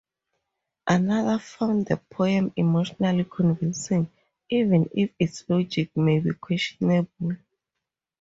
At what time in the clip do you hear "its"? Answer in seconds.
5.19-5.47